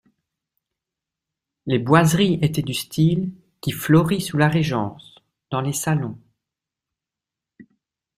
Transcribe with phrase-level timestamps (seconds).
[1.67, 5.19] Les boiseries étaient du style qui florit sous la Régence,
[5.51, 6.17] dans les salons.